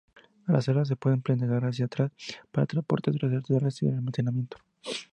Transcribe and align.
Las 0.47 0.67
alas 0.67 0.87
se 0.87 0.95
pueden 0.95 1.21
plegar 1.21 1.63
hacia 1.63 1.85
atrás 1.85 2.11
para 2.49 2.63
el 2.63 2.67
transporte 2.69 3.11
terrestre 3.11 3.59
y 3.85 3.89
el 3.89 3.97
almacenamiento. 3.97 4.57